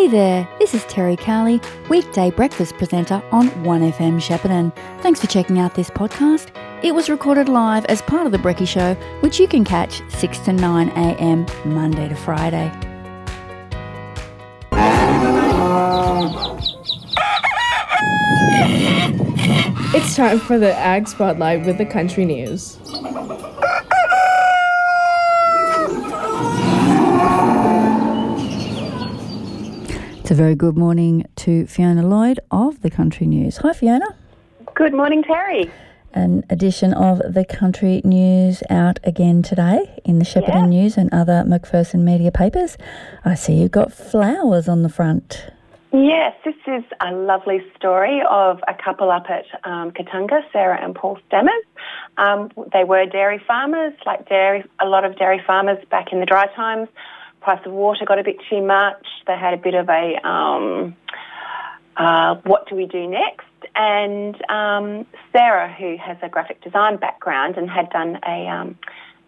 [0.00, 4.74] Hey there, this is Terry Carley, weekday breakfast presenter on 1FM Shepparton.
[5.02, 6.48] Thanks for checking out this podcast.
[6.82, 10.38] It was recorded live as part of The Brecky Show, which you can catch 6
[10.38, 11.44] to 9 a.m.
[11.66, 12.72] Monday to Friday.
[19.92, 22.78] It's time for the Ag Spotlight with the Country News.
[30.30, 33.56] It's a very good morning to Fiona Lloyd of the Country News.
[33.56, 34.14] Hi, Fiona.
[34.76, 35.68] Good morning, Terry.
[36.14, 40.66] An edition of the Country News out again today in the Shepparton Yeah.
[40.66, 42.78] News and other McPherson media papers.
[43.24, 45.50] I see you've got flowers on the front.
[45.92, 50.94] Yes, this is a lovely story of a couple up at um, Katunga, Sarah and
[50.94, 51.64] Paul Stammers.
[52.18, 56.26] Um, they were dairy farmers, like dairy, a lot of dairy farmers back in the
[56.26, 56.86] dry times.
[57.40, 59.06] Price of water got a bit too much.
[59.26, 60.96] They had a bit of a um,
[61.96, 63.46] uh, what do we do next?
[63.76, 68.78] And um, Sarah, who has a graphic design background and had done a um,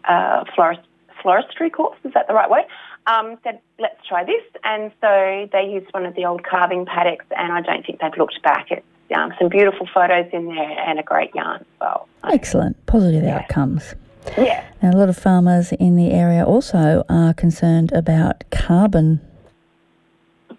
[0.05, 0.81] uh, florist,
[1.23, 2.63] floristry course, is that the right word?
[3.05, 4.43] Um, said, let's try this.
[4.63, 8.17] And so they used one of the old calving paddocks, and I don't think they've
[8.17, 8.67] looked back.
[8.71, 8.85] It's
[9.15, 12.07] um, some beautiful photos in there and a great yarn as well.
[12.23, 13.95] Excellent, positive outcomes.
[14.37, 14.65] Yeah.
[14.81, 19.21] And a lot of farmers in the area also are concerned about carbon.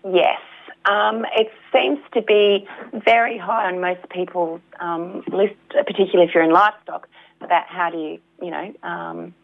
[0.04, 0.40] Yes.
[0.86, 6.44] Um, it seems to be very high on most people's um, list, particularly if you're
[6.44, 7.08] in livestock,
[7.40, 9.34] about how do you, you know, um,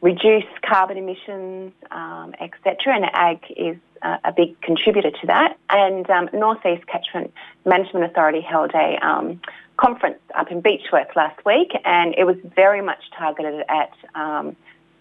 [0.00, 2.94] reduce carbon emissions, um, etc.
[2.94, 5.58] And ag is uh, a big contributor to that.
[5.68, 7.32] And um, Northeast Catchment
[7.66, 9.40] Management Authority held a um,
[9.80, 14.56] conference up in Beechworth last week, and it was very much targeted at um,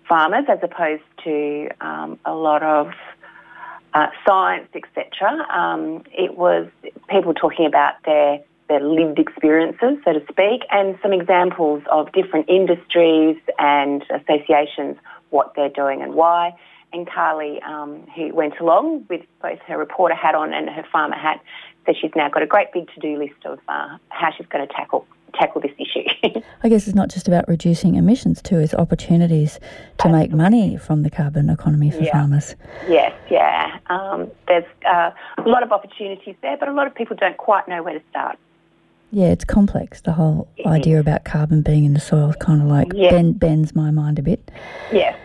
[0.08, 2.91] farmers as opposed to um, a lot of
[3.94, 5.45] uh, science, etc.
[5.52, 6.67] Um, it was
[7.09, 8.39] people talking about their
[8.70, 14.95] their lived experiences, so to speak, and some examples of different industries and associations,
[15.32, 16.55] what they're doing and why.
[16.93, 21.15] And Carly, um, who went along with both her reporter hat on and her farmer
[21.15, 21.42] hat,
[21.89, 24.73] said she's now got a great big to-do list of uh, how she's going to
[24.73, 26.04] tackle tackle this issue.
[26.64, 29.60] I guess it's not just about reducing emissions too, it's opportunities
[30.00, 32.11] to make money from the carbon economy for Yeah.
[32.14, 32.55] farmers.
[32.88, 33.77] yes, yeah.
[33.88, 37.67] Um, there's uh, a lot of opportunities there, but a lot of people don't quite
[37.67, 38.38] know where to start.
[39.11, 40.02] Yeah, it's complex.
[40.02, 43.11] The whole idea about carbon being in the soil kind of like Yeah.
[43.11, 44.50] bend, bends my mind a bit.
[44.92, 45.16] Yeah.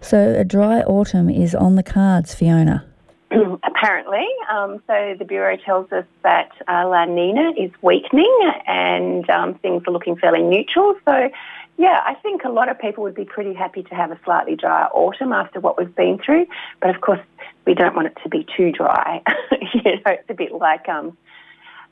[0.00, 2.84] So a dry autumn is on the cards, Fiona.
[3.62, 4.26] apparently.
[4.50, 9.82] Um, so the Bureau tells us that uh, La Nina is weakening and um, things
[9.86, 10.94] are looking fairly neutral.
[11.04, 11.30] So,
[11.76, 14.56] yeah, I think a lot of people would be pretty happy to have a slightly
[14.56, 16.46] drier autumn after what we've been through.
[16.80, 17.20] But of course,
[17.66, 19.22] we don't want it to be too dry.
[19.74, 21.16] you know, it's a bit like um,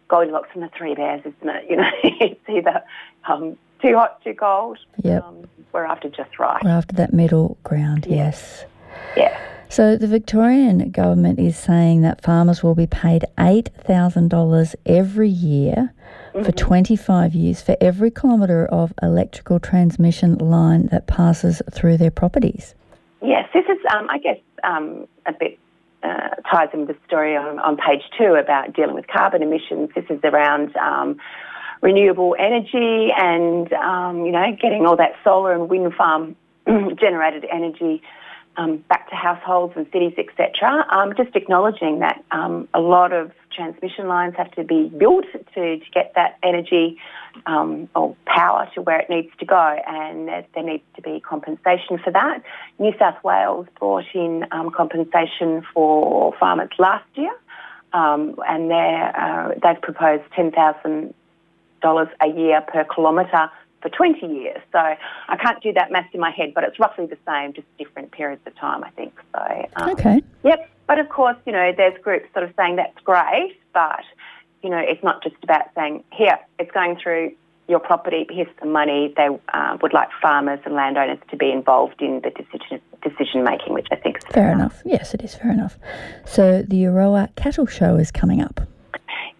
[0.08, 1.70] Goldilocks and the Three Bears, isn't it?
[1.70, 2.82] You know, it's either
[3.26, 4.78] um, too hot, too cold.
[5.04, 5.24] Yep.
[5.24, 6.62] Um, we're after just right.
[6.64, 8.64] We're after that middle ground, yes.
[9.16, 9.38] Yeah.
[9.70, 15.92] So the Victorian government is saying that farmers will be paid $8,000 every year
[16.32, 22.74] for 25 years for every kilometre of electrical transmission line that passes through their properties.
[23.20, 25.58] Yes, this is, um, I guess, um, a bit
[26.02, 29.90] uh, ties in with the story on, on page two about dealing with carbon emissions.
[29.94, 31.18] This is around um,
[31.82, 36.36] renewable energy and, um, you know, getting all that solar and wind farm
[36.66, 38.00] generated energy
[38.58, 40.84] um, back to households and cities, etc.
[40.90, 45.24] Um, just acknowledging that um, a lot of transmission lines have to be built
[45.54, 46.98] to, to get that energy
[47.46, 51.98] um, or power to where it needs to go, and there needs to be compensation
[52.02, 52.42] for that.
[52.78, 57.32] New South Wales brought in um, compensation for farmers last year,
[57.92, 61.14] um, and uh, they've proposed ten thousand
[61.80, 63.50] dollars a year per kilometre
[63.82, 64.60] for 20 years.
[64.72, 67.66] So I can't do that maths in my head, but it's roughly the same, just
[67.78, 69.14] different periods of time, I think.
[69.34, 70.22] So, um, Okay.
[70.44, 70.70] Yep.
[70.86, 74.04] But of course, you know, there's groups sort of saying that's great, but,
[74.62, 77.32] you know, it's not just about saying, here, it's going through
[77.68, 79.12] your property, here's the money.
[79.14, 83.74] They uh, would like farmers and landowners to be involved in the decision decision making,
[83.74, 84.82] which I think is Fair enough.
[84.84, 85.78] Yes, it is fair enough.
[86.24, 88.60] So the Euroa Cattle Show is coming up.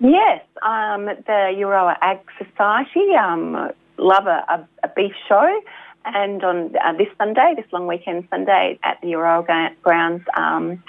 [0.01, 5.61] Yes, um, the Euroa Ag Society um, love a, a, a beef show,
[6.05, 9.13] and on uh, this Sunday, this long weekend Sunday at the
[9.47, 10.83] ga- grounds, um,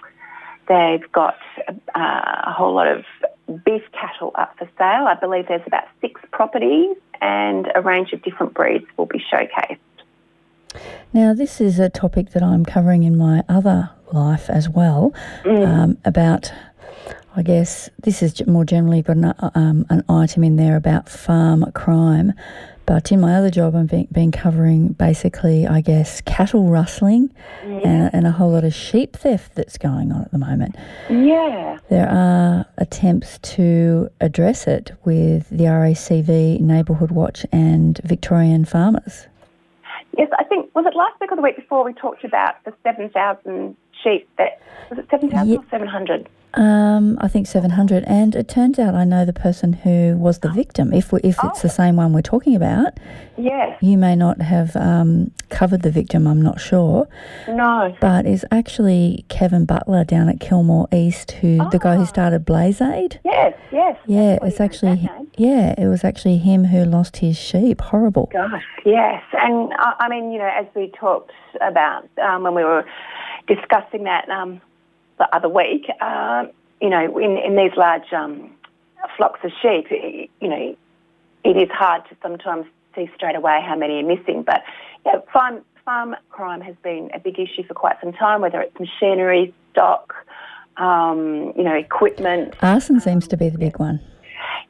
[0.68, 3.04] they've got uh, a whole lot of
[3.66, 5.08] beef cattle up for sale.
[5.08, 9.78] I believe there's about six properties, and a range of different breeds will be showcased.
[11.12, 15.14] Now, this is a topic that I'm covering in my other life as well
[15.44, 15.68] Mm.
[15.68, 16.52] um, about
[17.36, 21.72] I guess this is more generally got an, um, an item in there about farm
[21.74, 22.34] crime.
[22.90, 27.32] But in my other job, I've been, been covering basically, I guess, cattle rustling
[27.62, 30.76] and, and a whole lot of sheep theft that's going on at the moment.
[31.08, 31.78] Yeah.
[31.90, 39.28] There are attempts to address it with the RACV, Neighbourhood Watch, and Victorian farmers.
[40.18, 42.74] Yes, I think, was it last week or the week before we talked about the
[42.82, 46.28] 7,000 sheep that, was it 7,000 Ye- or 700?
[46.56, 48.04] Um, I think 700.
[48.08, 50.94] And it turns out I know the person who was the victim.
[50.94, 52.94] If, we, if it's the same one we're talking about,
[53.38, 53.78] Yes.
[53.82, 57.08] you may not have um, covered the victim, I'm not sure.
[57.48, 57.96] No.
[58.02, 63.20] But it's actually Kevin Butler down at Kilmore East, who the guy who started BlazeAid.
[63.24, 63.98] Yes, yes.
[64.08, 67.80] Yeah, it's actually yeah, it was actually him who lost his sheep.
[67.80, 68.30] Horrible.
[68.34, 69.24] Gosh, yes.
[69.34, 71.32] And I, I mean, you know, as we talked
[71.62, 72.84] about um, when we were
[73.48, 74.60] discussing that um,
[75.20, 76.50] the other week, um,
[76.82, 78.50] you know, in, in these large um,
[79.18, 80.76] flocks of sheep, you know,
[81.44, 84.44] it is hard to sometimes see straight away how many are missing.
[84.44, 84.64] But
[85.06, 88.78] yeah, farm, farm crime has been a big issue for quite some time, whether it's
[88.80, 90.14] machinery, stock,
[90.78, 92.56] um, you know, equipment.
[92.62, 94.00] Arson seems to be the big one.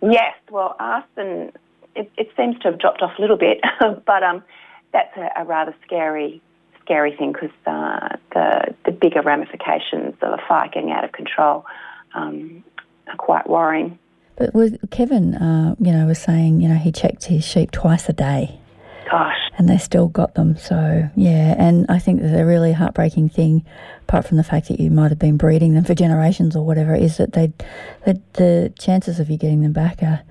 [0.02, 1.52] Yes, well, arson,
[1.96, 3.60] it, it seems to have dropped off a little bit,
[4.06, 4.44] but um,
[4.94, 6.42] that's a, a rather scary,
[6.90, 11.66] scary thing because uh, the the bigger ramifications of a fire getting out of control
[12.16, 12.64] um,
[13.08, 14.00] are quite worrying.
[14.36, 18.10] But with Kevin, uh, you know, was saying, you know, he checked his sheep twice
[18.10, 18.60] a day,
[19.12, 20.58] Gosh, and they still got them.
[20.58, 23.66] So yeah, and I think that the really heartbreaking thing,
[24.08, 26.96] apart from the fact that you might have been breeding them for generations or whatever,
[26.96, 27.54] is that they,
[28.06, 30.22] that the chances of you getting them back are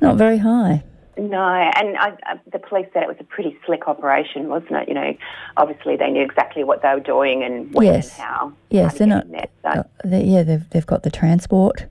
[0.00, 0.82] not very high.
[1.16, 2.12] No, and I,
[2.50, 4.88] the police said it was a pretty slick operation, wasn't it?
[4.88, 5.14] You know,
[5.56, 8.18] obviously they knew exactly what they were doing and when Yes.
[8.18, 8.52] and how.
[8.70, 9.30] Yes, they're not.
[9.30, 9.46] there.
[9.62, 11.86] So, uh, they, yeah, they've they've got the transport,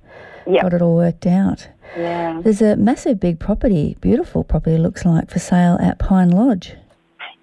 [0.48, 0.62] Yep.
[0.64, 1.68] got it all worked out.
[1.96, 2.40] yeah.
[2.44, 6.74] There's a massive big property, beautiful property, looks like, for sale at Pine Lodge.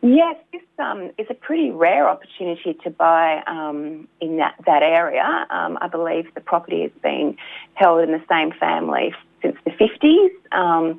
[0.00, 5.46] Yes, this um, is a pretty rare opportunity to buy um, in that, that area.
[5.50, 7.36] Um, I believe the property has been
[7.74, 10.96] held in the same family since the 50s.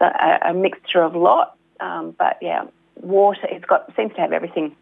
[0.00, 2.64] A, a mixture of lots, um, but yeah,
[2.96, 3.46] water.
[3.50, 4.76] It's got seems to have everything.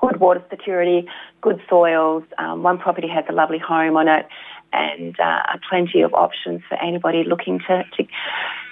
[0.00, 1.06] Good water security,
[1.42, 2.24] good soils.
[2.38, 4.26] Um, one property has a lovely home on it,
[4.72, 8.06] and uh, plenty of options for anybody looking to to,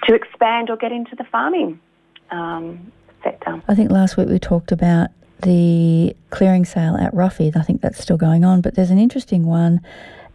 [0.05, 1.79] to expand or get into the farming
[2.31, 2.91] um,
[3.23, 3.61] sector.
[3.67, 5.09] I think last week we talked about
[5.41, 7.55] the clearing sale at Ruffy.
[7.55, 9.81] I think that's still going on, but there's an interesting one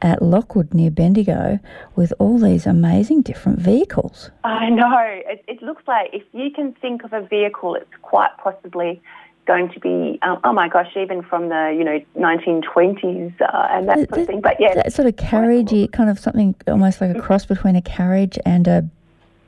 [0.05, 1.59] at Lockwood near Bendigo
[1.97, 4.31] with all these amazing different vehicles.
[4.45, 4.99] I know.
[5.01, 9.01] It, it looks like if you can think of a vehicle, it's quite possibly
[9.47, 13.89] going to be, um, oh my gosh, even from the, you know, 1920s uh, and
[13.89, 14.41] that sort of thing.
[14.43, 17.83] But yeah, That sort of carriagey, kind of something almost like a cross between a
[17.83, 18.89] carriage and a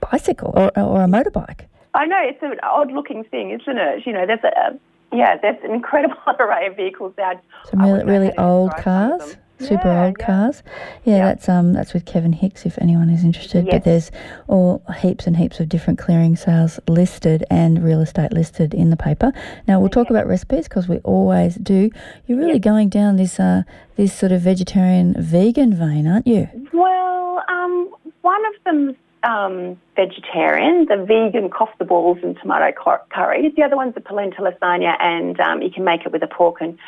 [0.00, 1.67] bicycle or, or a motorbike.
[1.94, 4.06] I know it's an odd looking thing, isn't it?
[4.06, 4.79] You know, there's a,
[5.14, 7.37] yeah, there's an incredible array of vehicles out.
[7.64, 10.26] Some really, really old cars, super Yeah, old yeah.
[10.26, 10.62] cars.
[11.05, 11.25] Yeah, Yeah.
[11.26, 13.67] that's um that's with Kevin Hicks if anyone is interested.
[13.70, 14.11] But there's
[14.49, 18.97] all heaps and heaps of different clearing sales listed and real estate listed in the
[18.97, 19.32] paper.
[19.67, 21.91] Now we'll talk about recipes because we always do.
[22.26, 23.63] You're really going down this uh
[23.96, 26.48] this sort of vegetarian vegan vein, aren't you?
[26.72, 27.91] Well, um,
[28.22, 33.53] one of them's um, vegetarian, the vegan kofta balls and tomato cur- curry.
[33.56, 36.60] The other one's a polenta lasagna, and um, you can make it with a pork
[36.60, 36.79] and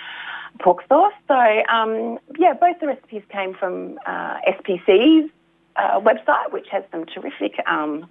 [0.60, 1.12] pork sauce.
[1.26, 5.30] So, um, yeah, both the recipes came from uh, SPC's
[5.76, 8.08] uh, website, which has some terrific um,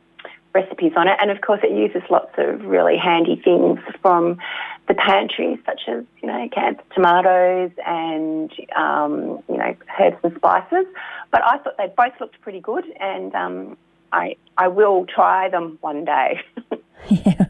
[0.53, 1.17] recipes on it.
[1.21, 4.37] And of course, it uses lots of really handy things from
[4.87, 10.85] the pantry, such as you know canned tomatoes and um, you know herbs and spices.
[11.31, 13.77] But I thought they both looked pretty good, and um,
[14.11, 16.41] I I will try them one day.
[17.25, 17.45] Yeah,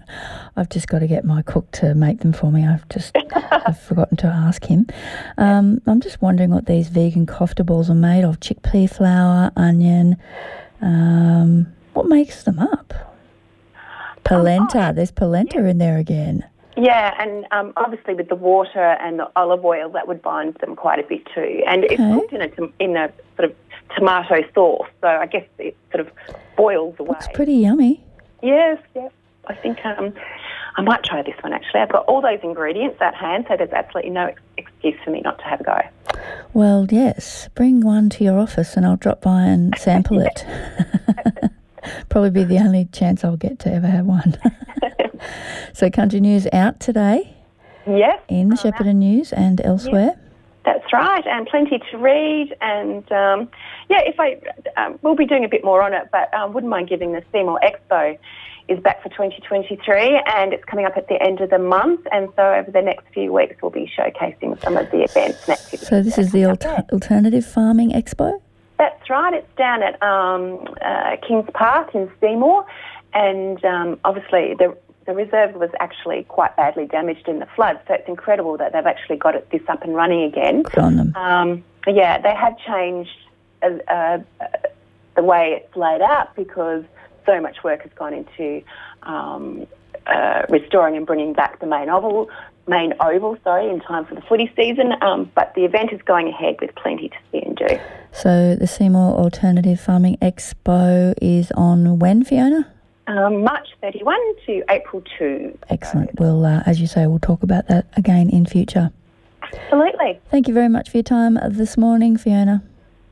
[0.56, 2.66] I've just got to get my cook to make them for me.
[2.66, 4.86] I've just I've forgotten to ask him.
[5.38, 10.18] Um, I'm just wondering what these vegan kofta balls are made of: chickpea flour, onion.
[10.82, 12.94] Um, what makes them up?
[14.24, 14.92] Polenta.
[14.96, 16.46] There's polenta in there again.
[16.76, 20.76] yeah, and um, obviously with the water and the olive oil, that would bind them
[20.76, 21.64] quite a bit too.
[21.66, 22.50] And it's cooked in a
[22.80, 23.56] in a sort of
[23.96, 26.12] tomato sauce, so I guess it sort of
[26.56, 27.10] boils away.
[27.10, 28.04] Looks pretty yummy.
[28.44, 29.12] Yes, yes.
[29.48, 30.14] I think um,
[30.76, 31.82] I might try this one actually.
[31.82, 35.22] I've got all those ingredients at hand, so there's absolutely no ex- excuse for me
[35.22, 35.80] not to have a go.
[36.54, 37.50] Well, yes.
[37.56, 40.46] Bring one to your office, and I'll drop by and sample it.
[42.10, 44.38] Probably be the only chance I'll get to ever have one.
[45.74, 47.36] so, Country News out today
[47.86, 50.20] Yes, in the Shepparton News and elsewhere.
[50.66, 52.54] That's right, and plenty to read.
[52.60, 53.50] And um,
[53.90, 54.42] yeah, if I
[54.76, 57.24] um, we'll be doing a bit more on it, but um, wouldn't mind giving the
[57.32, 58.18] Seymour Expo
[58.68, 62.02] is back for 2023 and it's coming up at the end of the month.
[62.12, 65.58] And so over the next few weeks, we'll be showcasing some of the events and
[65.58, 65.88] activities.
[65.88, 68.42] So this is the alter- Alternative Farming Expo?
[68.78, 69.34] That's right.
[69.34, 72.66] It's down at um, uh, Kings Park in Seymour.
[73.14, 77.80] And um, obviously, the, the reserve was actually quite badly damaged in the flood.
[77.88, 80.64] So it's incredible that they've actually got it this up and running again.
[80.64, 81.16] Good on them.
[81.16, 83.18] Um, yeah, they have changed
[83.64, 84.20] uh, uh,
[85.16, 86.84] the way it's laid out because
[87.28, 88.64] so much work has gone into
[89.04, 89.68] um,
[90.08, 92.30] uh, restoring and bringing back the main oval,
[92.68, 94.94] main oval, sorry, in time for the footy season.
[95.02, 97.80] Um, but the event is going ahead with plenty to see and do.
[98.12, 102.72] So the Seymour Alternative Farming Expo is on when, Fiona?
[103.08, 104.18] Um, March 31
[104.48, 105.58] to April 2.
[105.70, 106.20] Excellent.
[106.20, 108.92] We'll, uh, as you say, we'll talk about that again in future.
[109.44, 110.20] Absolutely.
[110.30, 112.64] Thank you very much for your time this morning, Fiona.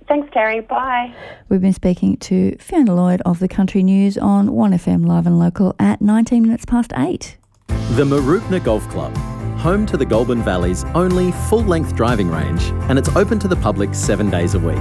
[0.07, 0.61] Thanks, Terry.
[0.61, 1.13] Bye.
[1.49, 5.75] We've been speaking to Fiona Lloyd of the Country News on 1FM Live and Local
[5.79, 7.37] at 19 minutes past 8.
[7.67, 9.15] The Mooroopna Golf Club,
[9.57, 13.55] home to the Goulburn Valley's only full length driving range, and it's open to the
[13.55, 14.77] public seven days a week.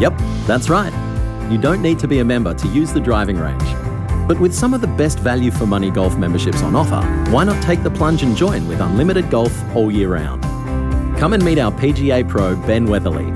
[0.00, 0.14] Yep,
[0.46, 0.92] that's right.
[1.52, 3.62] You don't need to be a member to use the driving range.
[4.26, 7.62] But with some of the best value for money golf memberships on offer, why not
[7.62, 10.42] take the plunge and join with unlimited golf all year round?
[11.18, 13.30] Come and meet our PGA pro, Ben Weatherly.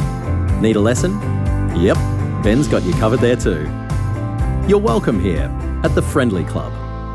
[0.60, 1.12] Need a lesson?
[1.76, 1.96] Yep,
[2.42, 3.62] Ben's got you covered there too.
[4.66, 5.48] You're welcome here
[5.84, 6.72] at the Friendly Club,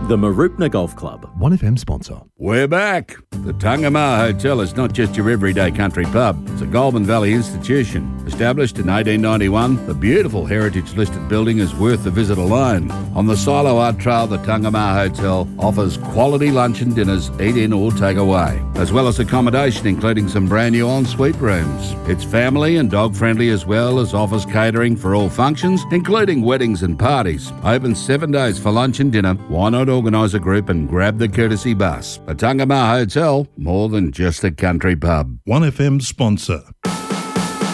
[0.09, 1.29] the Mooroopna Golf Club.
[1.39, 2.19] 1FM sponsor.
[2.37, 3.15] We're back.
[3.31, 6.45] The Tungamah Hotel is not just your everyday country pub.
[6.49, 8.03] It's a Goulburn Valley institution.
[8.27, 12.91] Established in 1891, the beautiful heritage listed building is worth the visit alone.
[13.15, 17.71] On the Silo Art Trail, the Tungamah Hotel offers quality lunch and dinners, eat in
[17.71, 21.93] or take away, as well as accommodation including some brand new ensuite rooms.
[22.09, 26.83] It's family and dog friendly as well as offers catering for all functions, including weddings
[26.83, 27.53] and parties.
[27.63, 29.35] Open seven days for lunch and dinner.
[29.47, 32.19] Why not organise a group and grab the courtesy bus?
[32.27, 35.37] A Tungamah Hotel, more than just a country pub.
[35.47, 36.61] 1FM sponsor.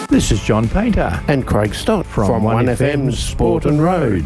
[0.10, 4.26] This is John Painter and Craig Stott from, from 1FM's Sport and Road.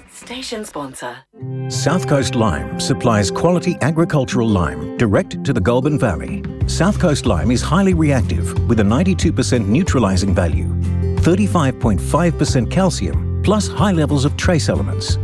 [0.23, 1.17] Station sponsor.
[1.67, 6.43] South Coast Lime supplies quality agricultural lime direct to the Goulburn Valley.
[6.67, 10.67] South Coast Lime is highly reactive with a 92% neutralizing value,
[11.21, 15.17] 35.5% calcium, plus high levels of trace elements.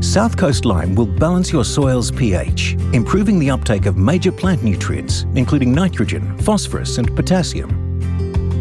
[0.00, 5.26] South Coast Lime will balance your soil's pH, improving the uptake of major plant nutrients,
[5.36, 7.83] including nitrogen, phosphorus, and potassium.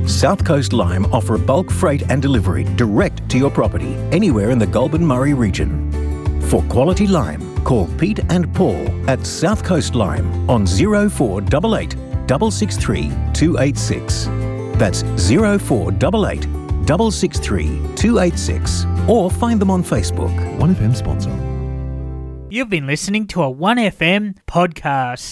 [0.07, 4.67] South Coast Lime offer bulk freight and delivery direct to your property anywhere in the
[4.67, 5.91] Goulburn Murray region.
[6.49, 11.93] For quality lime, call Pete and Paul at South Coast Lime on 0488
[12.27, 14.25] 663 286.
[14.77, 16.43] That's 0488
[16.85, 20.35] 663 286 or find them on Facebook.
[20.59, 21.31] 1FM sponsor.
[22.49, 25.31] You've been listening to a 1FM podcast.